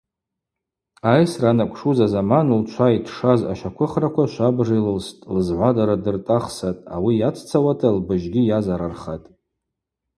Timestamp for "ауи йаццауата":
6.95-7.89